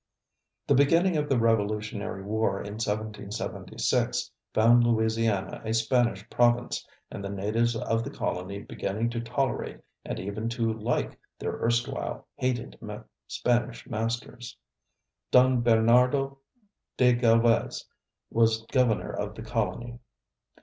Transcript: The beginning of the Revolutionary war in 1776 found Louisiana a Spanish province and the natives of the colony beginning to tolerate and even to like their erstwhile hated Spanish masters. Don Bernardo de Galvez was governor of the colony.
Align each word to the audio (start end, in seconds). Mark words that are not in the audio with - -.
The 0.65 0.73
beginning 0.73 1.15
of 1.15 1.29
the 1.29 1.37
Revolutionary 1.39 2.23
war 2.23 2.53
in 2.59 2.79
1776 2.81 4.31
found 4.51 4.83
Louisiana 4.83 5.61
a 5.63 5.75
Spanish 5.75 6.27
province 6.27 6.83
and 7.11 7.23
the 7.23 7.29
natives 7.29 7.75
of 7.75 8.03
the 8.03 8.09
colony 8.09 8.63
beginning 8.63 9.11
to 9.11 9.19
tolerate 9.21 9.79
and 10.03 10.19
even 10.19 10.49
to 10.49 10.73
like 10.73 11.19
their 11.37 11.51
erstwhile 11.59 12.27
hated 12.33 12.79
Spanish 13.27 13.87
masters. 13.87 14.57
Don 15.29 15.61
Bernardo 15.61 16.39
de 16.97 17.13
Galvez 17.13 17.87
was 18.31 18.65
governor 18.71 19.11
of 19.11 19.35
the 19.35 19.43
colony. 19.43 19.99